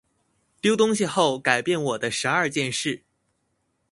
[0.61, 3.03] 丟東西後改變我的十二件事